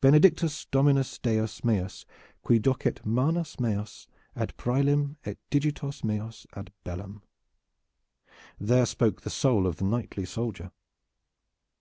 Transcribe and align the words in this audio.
"Benedictus 0.00 0.64
dominus 0.64 1.16
deus 1.18 1.62
meus 1.62 2.04
qui 2.42 2.58
docet 2.58 3.06
manus 3.06 3.60
meas 3.60 4.08
ad 4.34 4.56
Praelium 4.56 5.14
et 5.24 5.38
digitos 5.48 6.02
meos 6.02 6.44
ad 6.54 6.72
bellum!" 6.82 7.22
There 8.58 8.84
spoke 8.84 9.20
the 9.20 9.30
soul 9.30 9.68
of 9.68 9.76
the 9.76 9.84
knightly 9.84 10.24
soldier. 10.24 10.72